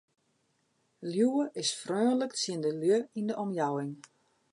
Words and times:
Liuwe 1.11 1.43
is 1.61 1.69
freonlik 1.81 2.33
tsjin 2.35 2.61
de 2.63 2.71
lju 2.79 2.97
yn 3.19 3.27
de 3.29 3.35
omjouwing. 3.43 3.93